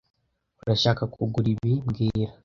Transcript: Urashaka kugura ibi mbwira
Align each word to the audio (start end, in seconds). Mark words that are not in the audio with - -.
Urashaka 0.61 1.03
kugura 1.13 1.47
ibi 1.53 1.71
mbwira 1.87 2.31